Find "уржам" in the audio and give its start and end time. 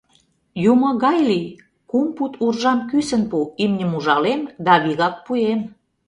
2.45-2.79